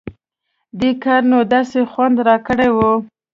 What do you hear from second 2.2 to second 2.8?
راکړى و.